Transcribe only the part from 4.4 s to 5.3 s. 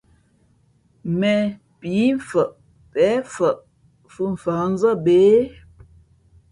fα̌hnzά bě?